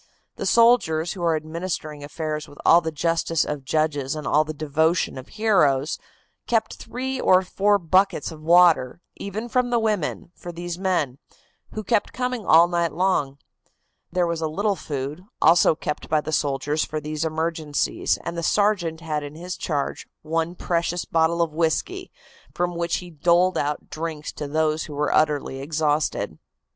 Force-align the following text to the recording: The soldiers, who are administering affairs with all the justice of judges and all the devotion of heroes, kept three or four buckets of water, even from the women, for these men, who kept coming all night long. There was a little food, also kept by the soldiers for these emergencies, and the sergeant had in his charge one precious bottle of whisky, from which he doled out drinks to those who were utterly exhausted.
The 0.37 0.47
soldiers, 0.47 1.13
who 1.13 1.21
are 1.21 1.35
administering 1.35 2.03
affairs 2.03 2.47
with 2.47 2.57
all 2.65 2.81
the 2.81 2.91
justice 2.91 3.45
of 3.45 3.63
judges 3.63 4.15
and 4.15 4.25
all 4.25 4.43
the 4.43 4.51
devotion 4.51 5.15
of 5.15 5.27
heroes, 5.27 5.99
kept 6.47 6.77
three 6.77 7.19
or 7.21 7.43
four 7.43 7.77
buckets 7.77 8.31
of 8.31 8.41
water, 8.41 8.99
even 9.17 9.47
from 9.47 9.69
the 9.69 9.77
women, 9.77 10.31
for 10.35 10.51
these 10.51 10.79
men, 10.79 11.19
who 11.73 11.83
kept 11.83 12.13
coming 12.13 12.47
all 12.47 12.67
night 12.67 12.93
long. 12.93 13.37
There 14.11 14.25
was 14.25 14.41
a 14.41 14.47
little 14.47 14.75
food, 14.75 15.23
also 15.39 15.75
kept 15.75 16.09
by 16.09 16.19
the 16.19 16.31
soldiers 16.31 16.83
for 16.83 16.99
these 16.99 17.23
emergencies, 17.23 18.17
and 18.25 18.35
the 18.35 18.41
sergeant 18.41 19.01
had 19.01 19.21
in 19.21 19.35
his 19.35 19.55
charge 19.55 20.07
one 20.23 20.55
precious 20.55 21.05
bottle 21.05 21.43
of 21.43 21.53
whisky, 21.53 22.11
from 22.55 22.73
which 22.75 22.95
he 23.05 23.11
doled 23.11 23.55
out 23.55 23.91
drinks 23.91 24.31
to 24.31 24.47
those 24.47 24.85
who 24.85 24.95
were 24.95 25.13
utterly 25.13 25.61
exhausted. 25.61 26.39